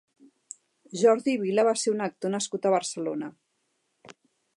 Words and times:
Jordi 1.01 1.35
Vila 1.41 1.65
va 1.67 1.73
ser 1.81 1.93
un 1.97 2.01
actor 2.05 2.33
nascut 2.37 2.65
a 2.65 2.73
Barcelona. 2.77 3.31